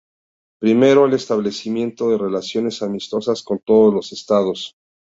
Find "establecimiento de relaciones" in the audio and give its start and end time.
1.13-2.81